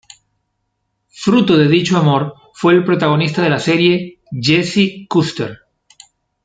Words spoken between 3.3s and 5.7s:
de la serie, Jesse Custer.